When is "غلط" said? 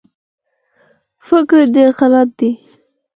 1.97-2.29